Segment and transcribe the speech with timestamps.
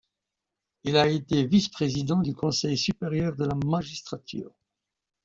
[0.83, 4.49] Il a été vice-président du Conseil supérieur de la magistrature.